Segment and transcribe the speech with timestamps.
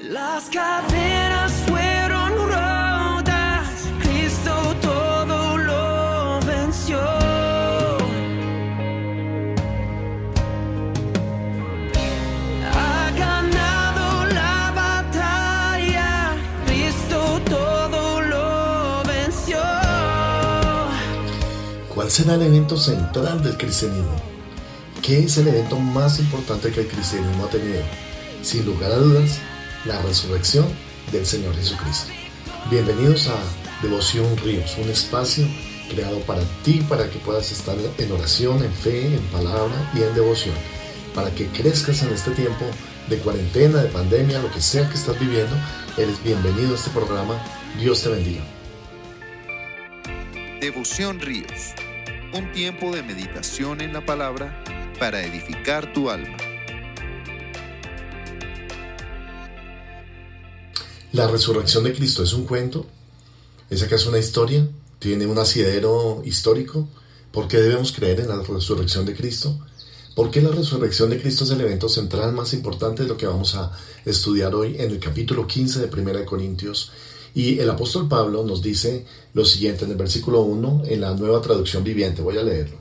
[0.00, 3.68] Las cadenas fueron rotas,
[4.00, 6.98] Cristo todo lo venció.
[12.74, 16.36] Ha ganado la batalla,
[16.66, 19.58] Cristo todo lo venció.
[21.94, 24.16] ¿Cuál será el evento central del cristianismo?
[25.00, 27.82] ¿Qué es el evento más importante que el cristianismo ha tenido?
[28.42, 29.38] Sin lugar a dudas,
[29.84, 30.66] la resurrección
[31.10, 32.12] del Señor Jesucristo.
[32.70, 33.36] Bienvenidos a
[33.82, 35.46] Devoción Ríos, un espacio
[35.90, 40.14] creado para ti, para que puedas estar en oración, en fe, en palabra y en
[40.14, 40.54] devoción,
[41.14, 42.64] para que crezcas en este tiempo
[43.08, 45.54] de cuarentena, de pandemia, lo que sea que estás viviendo,
[45.96, 47.42] eres bienvenido a este programa.
[47.78, 48.42] Dios te bendiga.
[50.60, 51.74] Devoción Ríos,
[52.32, 54.62] un tiempo de meditación en la palabra
[55.00, 56.51] para edificar tu alma.
[61.12, 62.86] ¿La resurrección de Cristo es un cuento?
[63.68, 64.66] ¿Es acaso una historia?
[64.98, 66.88] ¿Tiene un asidero histórico?
[67.30, 69.58] ¿Por qué debemos creer en la resurrección de Cristo?
[70.14, 73.26] ¿Por qué la resurrección de Cristo es el evento central más importante de lo que
[73.26, 73.72] vamos a
[74.06, 76.92] estudiar hoy en el capítulo 15 de 1 Corintios?
[77.34, 81.42] Y el apóstol Pablo nos dice lo siguiente en el versículo 1 en la nueva
[81.42, 82.22] traducción viviente.
[82.22, 82.78] Voy a leerlo.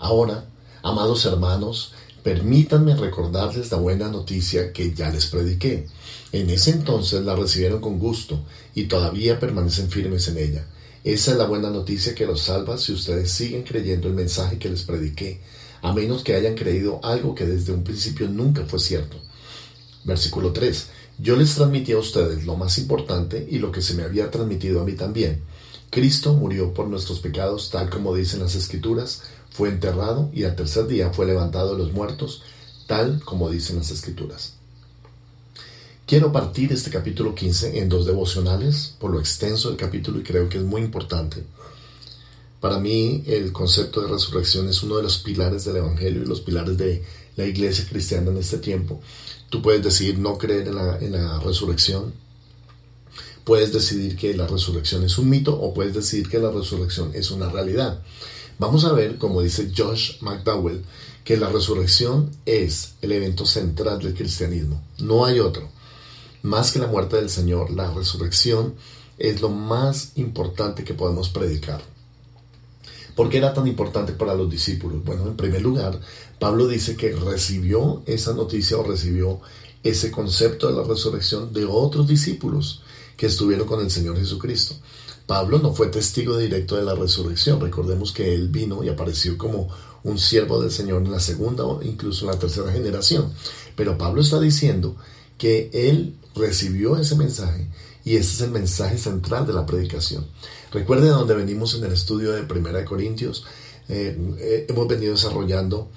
[0.00, 0.46] Ahora,
[0.82, 1.92] amados hermanos,
[2.24, 5.86] permítanme recordarles la buena noticia que ya les prediqué.
[6.30, 10.66] En ese entonces la recibieron con gusto y todavía permanecen firmes en ella.
[11.02, 14.68] Esa es la buena noticia que los salva si ustedes siguen creyendo el mensaje que
[14.68, 15.40] les prediqué,
[15.80, 19.16] a menos que hayan creído algo que desde un principio nunca fue cierto.
[20.04, 20.88] Versículo 3.
[21.18, 24.82] Yo les transmití a ustedes lo más importante y lo que se me había transmitido
[24.82, 25.42] a mí también.
[25.90, 30.86] Cristo murió por nuestros pecados, tal como dicen las Escrituras, fue enterrado y al tercer
[30.88, 32.42] día fue levantado de los muertos,
[32.86, 34.57] tal como dicen las Escrituras.
[36.08, 40.48] Quiero partir este capítulo 15 en dos devocionales, por lo extenso del capítulo y creo
[40.48, 41.44] que es muy importante.
[42.62, 46.40] Para mí el concepto de resurrección es uno de los pilares del Evangelio y los
[46.40, 47.04] pilares de
[47.36, 49.02] la iglesia cristiana en este tiempo.
[49.50, 52.14] Tú puedes decidir no creer en la, resurrección,
[53.44, 57.30] puedes decidir que la resurrección es un mito o puedes decidir que la resurrección es
[57.30, 58.00] una realidad.
[58.58, 60.86] Vamos a ver, como dice Josh McDowell,
[61.22, 64.82] que la resurrección es el evento central del cristianismo.
[65.00, 65.76] No hay otro.
[66.42, 68.74] Más que la muerte del Señor, la resurrección
[69.18, 71.80] es lo más importante que podemos predicar.
[73.16, 75.04] ¿Por qué era tan importante para los discípulos?
[75.04, 76.00] Bueno, en primer lugar,
[76.38, 79.40] Pablo dice que recibió esa noticia o recibió
[79.82, 82.82] ese concepto de la resurrección de otros discípulos
[83.16, 84.76] que estuvieron con el Señor Jesucristo.
[85.26, 87.60] Pablo no fue testigo directo de la resurrección.
[87.60, 89.68] Recordemos que él vino y apareció como
[90.04, 93.32] un siervo del Señor en la segunda o incluso en la tercera generación.
[93.74, 94.96] Pero Pablo está diciendo
[95.36, 97.66] que él recibió ese mensaje
[98.04, 100.26] y ese es el mensaje central de la predicación.
[100.72, 103.44] Recuerden donde venimos en el estudio de Primera de Corintios.
[103.88, 105.90] Eh, eh, hemos venido desarrollando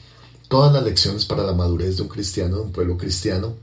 [0.47, 3.53] todas las lecciones para la madurez de un cristiano, de un pueblo cristiano,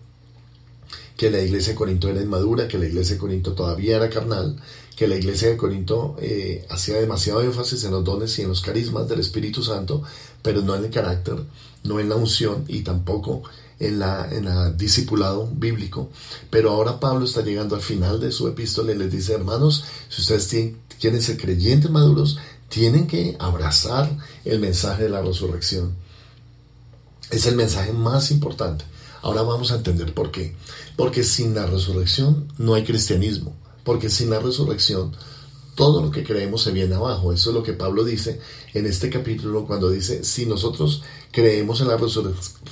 [1.17, 4.57] que la iglesia de Corinto era inmadura, que la iglesia de Corinto todavía era carnal,
[4.97, 8.61] que la iglesia de Corinto eh, hacía demasiado énfasis en los dones y en los
[8.61, 10.03] carismas del Espíritu Santo,
[10.43, 11.37] pero no en el carácter,
[11.85, 13.43] no en la unción y tampoco
[13.81, 16.11] en la, en la discipulado bíblico.
[16.51, 20.21] Pero ahora Pablo está llegando al final de su epístola y les dice, hermanos, si
[20.21, 22.39] ustedes tienen, quieren ser creyentes maduros,
[22.69, 24.11] tienen que abrazar
[24.45, 25.95] el mensaje de la resurrección.
[27.31, 28.85] Es el mensaje más importante.
[29.23, 30.55] Ahora vamos a entender por qué.
[30.97, 33.55] Porque sin la resurrección no hay cristianismo.
[33.85, 35.13] Porque sin la resurrección
[35.79, 37.33] todo lo que creemos se viene abajo.
[37.33, 38.41] Eso es lo que Pablo dice
[38.75, 41.97] en este capítulo cuando dice, si nosotros creemos en la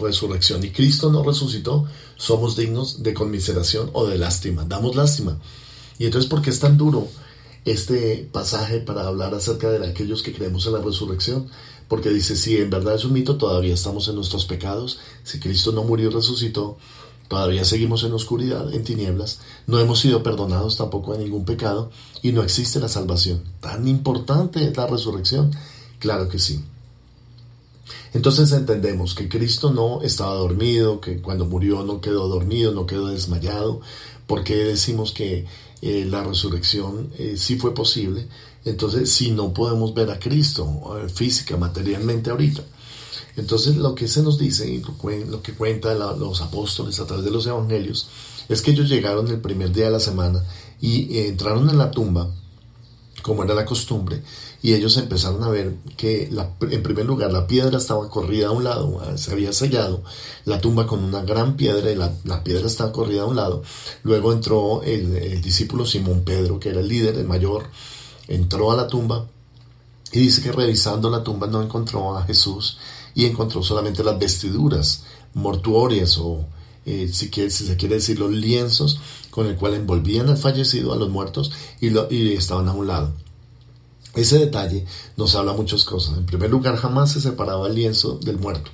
[0.01, 4.65] resurrección y Cristo no resucitó, somos dignos de conmiseración o de lástima.
[4.65, 5.39] Damos lástima.
[6.01, 7.07] Y entonces, ¿por qué es tan duro
[7.65, 11.47] este pasaje para hablar acerca de aquellos que creemos en la resurrección?
[11.87, 14.99] Porque dice, si en verdad es un mito, todavía estamos en nuestros pecados.
[15.23, 16.77] Si Cristo no murió y resucitó,
[17.29, 19.41] todavía seguimos en oscuridad, en tinieblas.
[19.67, 21.91] No hemos sido perdonados tampoco de ningún pecado
[22.23, 23.43] y no existe la salvación.
[23.61, 25.51] ¿Tan importante es la resurrección?
[25.99, 26.65] Claro que sí.
[28.15, 33.09] Entonces entendemos que Cristo no estaba dormido, que cuando murió no quedó dormido, no quedó
[33.09, 33.81] desmayado.
[34.27, 35.47] porque decimos que
[35.83, 38.27] eh, la resurrección eh, sí fue posible?
[38.65, 42.63] Entonces, si no podemos ver a Cristo eh, física, materialmente ahorita.
[43.37, 44.83] Entonces, lo que se nos dice y
[45.27, 48.09] lo que cuentan los apóstoles a través de los evangelios
[48.49, 50.43] es que ellos llegaron el primer día de la semana
[50.81, 52.31] y entraron en la tumba
[53.27, 54.23] como era la costumbre,
[54.63, 56.31] y ellos empezaron a ver que
[56.71, 60.05] en primer lugar la piedra estaba corrida a un lado, se había sellado
[60.45, 63.65] la tumba con una gran piedra y la, la piedra estaba corrida a un lado.
[64.05, 67.67] Luego entró el, el discípulo Simón Pedro, que era el líder, el mayor,
[68.29, 69.27] entró a la tumba
[70.13, 72.79] y dice que revisando la tumba no encontró a Jesús
[73.17, 75.05] y encontró solamente las vestiduras
[75.35, 76.45] mortuorias o
[76.85, 80.97] eh, si, si, se quiere decir los lienzos con el cual envolvían al fallecido, a
[80.97, 83.13] los muertos y, lo, y estaban a un lado.
[84.15, 84.87] Ese detalle
[85.17, 86.19] nos habla muchas cosas.
[86.19, 88.71] En primer lugar, jamás se separaba el lienzo del muerto,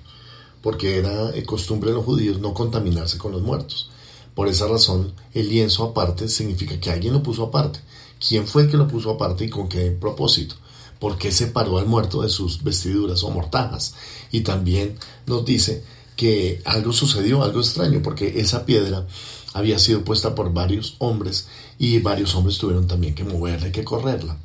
[0.61, 3.91] porque era eh, costumbre de los judíos no contaminarse con los muertos.
[4.35, 7.81] Por esa razón, el lienzo aparte significa que alguien lo puso aparte.
[8.27, 10.57] ¿Quién fue el que lo puso aparte y con qué propósito?
[11.03, 13.95] ¿Por qué separó al muerto de sus vestiduras o mortajas?
[14.31, 14.95] Y también
[15.27, 15.83] nos dice
[16.15, 19.05] que algo sucedió, algo extraño, porque esa piedra
[19.53, 23.83] había sido puesta por varios hombres y varios hombres tuvieron también que moverla y que
[23.83, 24.37] correrla.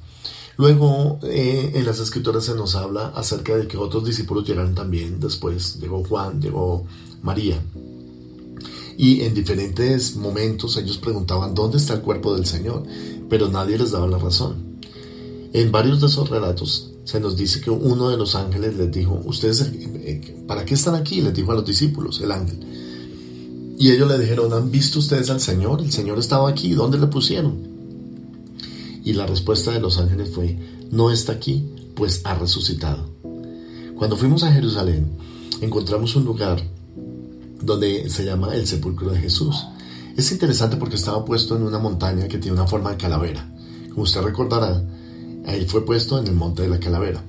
[0.58, 5.20] Luego eh, en las escrituras se nos habla acerca de que otros discípulos llegaron también
[5.20, 5.80] después.
[5.80, 6.88] Llegó Juan, llegó
[7.22, 7.62] María.
[8.98, 12.84] Y en diferentes momentos ellos preguntaban dónde está el cuerpo del Señor,
[13.30, 14.67] pero nadie les daba la razón.
[15.58, 19.20] En varios de esos relatos se nos dice que uno de los ángeles les dijo,
[19.26, 21.20] ustedes, eh, ¿para qué están aquí?
[21.20, 22.60] Les dijo a los discípulos, el ángel.
[23.80, 25.82] Y ellos le dijeron, ¿han visto ustedes al Señor?
[25.82, 27.58] El Señor estaba aquí, ¿dónde le pusieron?
[29.04, 30.60] Y la respuesta de los ángeles fue,
[30.92, 33.10] no está aquí, pues ha resucitado.
[33.98, 35.10] Cuando fuimos a Jerusalén,
[35.60, 36.62] encontramos un lugar
[37.64, 39.66] donde se llama el sepulcro de Jesús.
[40.16, 43.52] Es interesante porque estaba puesto en una montaña que tiene una forma de calavera.
[43.90, 44.84] Como usted recordará,
[45.48, 47.24] ahí fue puesto en el monte de la calavera.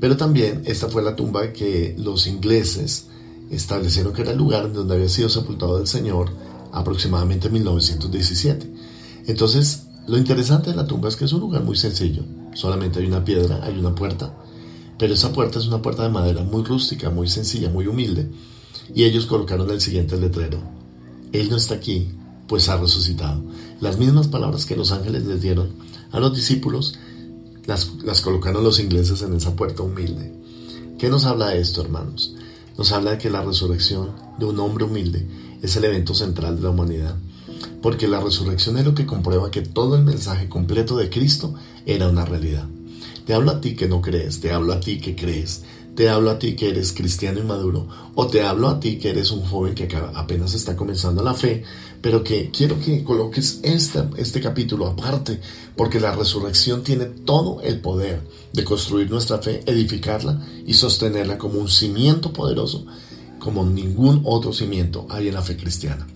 [0.00, 3.06] Pero también esta fue la tumba que los ingleses
[3.50, 6.30] establecieron que era el lugar donde había sido sepultado el Señor
[6.72, 8.72] aproximadamente en 1917.
[9.26, 12.22] Entonces, lo interesante de la tumba es que es un lugar muy sencillo.
[12.54, 14.34] Solamente hay una piedra, hay una puerta.
[14.98, 18.30] Pero esa puerta es una puerta de madera muy rústica, muy sencilla, muy humilde.
[18.94, 20.60] Y ellos colocaron el siguiente letrero.
[21.32, 22.10] Él no está aquí,
[22.46, 23.42] pues ha resucitado.
[23.80, 25.74] Las mismas palabras que los ángeles les dieron
[26.10, 26.98] a los discípulos,
[27.68, 30.32] las, colocaron los ingleses en esa puerta humilde.
[30.98, 32.34] ¿Qué nos habla de esto, hermanos?
[32.76, 35.28] Nos habla de que la resurrección de un hombre humilde
[35.62, 37.16] es el evento central de la humanidad
[37.82, 41.54] porque la resurrección es lo que comprueba que todo el mensaje completo de Cristo
[41.86, 42.66] era una realidad.
[43.24, 45.64] Te hablo a ti que no crees, te hablo a ti que crees,
[45.98, 49.32] te hablo a ti que eres cristiano inmaduro, o te hablo a ti que eres
[49.32, 51.64] un joven que apenas está comenzando la fe,
[52.00, 55.40] pero que quiero que coloques este, este capítulo aparte,
[55.74, 58.20] porque la resurrección tiene todo el poder
[58.52, 62.86] de construir nuestra fe, edificarla y sostenerla como un cimiento poderoso,
[63.40, 66.06] como ningún otro cimiento hay en la fe cristiana.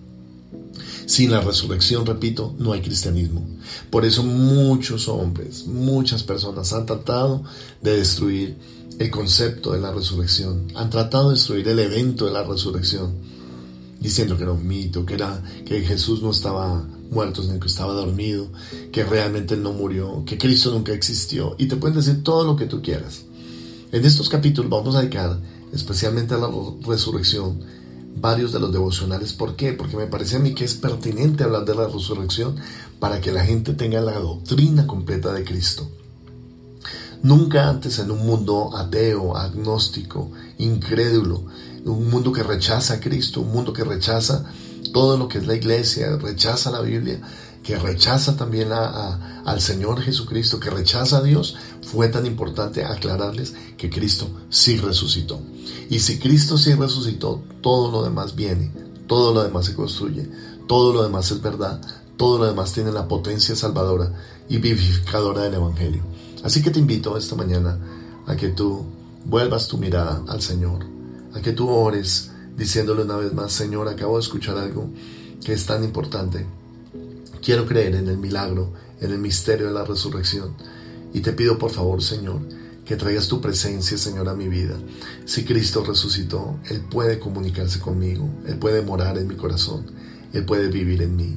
[1.06, 3.44] Sin la resurrección, repito, no hay cristianismo.
[3.90, 7.42] Por eso muchos hombres, muchas personas han tratado
[7.82, 8.56] de destruir
[8.98, 13.12] el concepto de la resurrección, han tratado de destruir el evento de la resurrección,
[14.00, 17.92] diciendo que era un mito, que era que Jesús no estaba muerto, sino que estaba
[17.92, 18.48] dormido,
[18.90, 22.56] que realmente él no murió, que Cristo nunca existió, y te pueden decir todo lo
[22.56, 23.24] que tú quieras.
[23.92, 25.38] En estos capítulos vamos a dedicar
[25.72, 26.50] especialmente a la
[26.86, 27.60] resurrección
[28.16, 29.32] varios de los devocionales.
[29.32, 29.72] ¿Por qué?
[29.72, 32.56] Porque me parece a mí que es pertinente hablar de la resurrección
[32.98, 35.90] para que la gente tenga la doctrina completa de Cristo.
[37.22, 41.44] Nunca antes en un mundo ateo, agnóstico, incrédulo,
[41.84, 44.44] un mundo que rechaza a Cristo, un mundo que rechaza
[44.92, 47.20] todo lo que es la iglesia, rechaza la Biblia,
[47.62, 53.88] que rechaza también al Señor Jesucristo, que rechaza a Dios, fue tan importante aclararles que
[53.88, 55.40] Cristo sí resucitó.
[55.88, 58.72] Y si Cristo sí resucitó, todo lo demás viene,
[59.06, 60.28] todo lo demás se construye,
[60.66, 61.80] todo lo demás es verdad,
[62.16, 64.12] todo lo demás tiene la potencia salvadora
[64.48, 66.02] y vivificadora del Evangelio.
[66.42, 67.78] Así que te invito esta mañana
[68.26, 68.84] a que tú
[69.24, 70.84] vuelvas tu mirada al Señor,
[71.34, 74.90] a que tú ores diciéndole una vez más, Señor, acabo de escuchar algo
[75.44, 76.46] que es tan importante
[77.42, 80.54] Quiero creer en el milagro, en el misterio de la resurrección.
[81.12, 82.40] Y te pido por favor, Señor,
[82.84, 84.76] que traigas tu presencia, Señor, a mi vida.
[85.24, 89.86] Si Cristo resucitó, Él puede comunicarse conmigo, Él puede morar en mi corazón,
[90.32, 91.36] Él puede vivir en mí.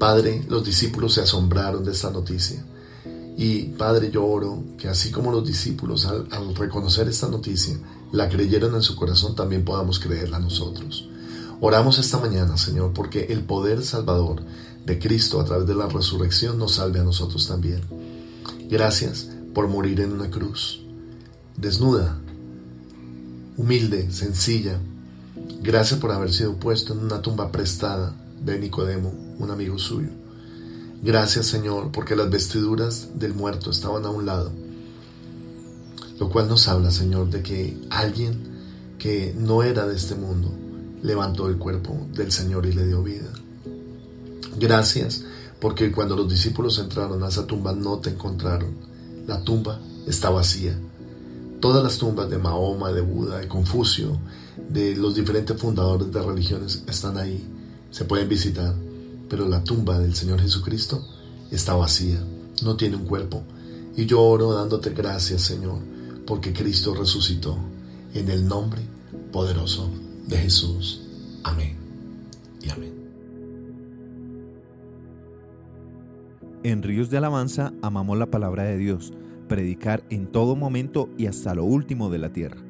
[0.00, 2.64] Padre, los discípulos se asombraron de esta noticia.
[3.40, 7.74] Y Padre, yo oro que así como los discípulos al, reconocer esta noticia
[8.12, 11.08] la creyeron en su corazón, también podamos creerla nosotros.
[11.62, 14.42] Oramos esta mañana, Señor, porque el poder salvador
[14.84, 17.80] de Cristo a través de la resurrección nos salve a nosotros también.
[18.68, 20.82] Gracias por morir en una cruz,
[21.56, 22.20] desnuda,
[23.56, 24.78] humilde, sencilla.
[25.62, 30.19] Gracias por haber sido puesto en una tumba prestada de Nicodemo, un amigo suyo.
[31.02, 34.52] Gracias Señor, porque las vestiduras del muerto estaban a un lado,
[36.18, 38.50] lo cual nos habla Señor de que alguien
[38.98, 40.50] que no era de este mundo
[41.02, 43.30] levantó el cuerpo del Señor y le dio vida.
[44.58, 45.24] Gracias
[45.58, 48.74] porque cuando los discípulos entraron a esa tumba no te encontraron.
[49.26, 50.78] La tumba está vacía.
[51.60, 54.18] Todas las tumbas de Mahoma, de Buda, de Confucio,
[54.68, 57.46] de los diferentes fundadores de religiones están ahí.
[57.90, 58.74] Se pueden visitar
[59.30, 61.06] pero la tumba del Señor Jesucristo
[61.52, 62.20] está vacía,
[62.64, 63.44] no tiene un cuerpo.
[63.96, 65.78] Y yo oro dándote gracias, Señor,
[66.26, 67.56] porque Cristo resucitó,
[68.12, 68.82] en el nombre
[69.32, 69.88] poderoso
[70.26, 71.02] de Jesús.
[71.44, 71.76] Amén
[72.60, 72.92] y amén.
[76.64, 79.12] En Ríos de Alabanza amamos la palabra de Dios,
[79.48, 82.69] predicar en todo momento y hasta lo último de la tierra.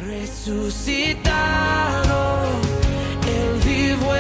[0.07, 1.33] Resucitado,
[3.27, 4.15] Él vivo